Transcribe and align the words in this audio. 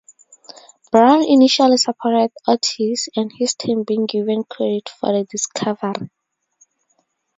Brown 0.91 1.23
initially 1.29 1.77
supported 1.77 2.31
Ortiz 2.47 3.07
and 3.15 3.31
his 3.37 3.53
team 3.53 3.83
being 3.83 4.07
given 4.07 4.43
credit 4.45 4.89
for 4.89 5.13
the 5.13 5.27
discovery. 5.29 6.09